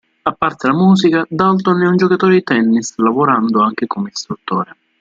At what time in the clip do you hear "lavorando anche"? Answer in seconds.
2.97-3.85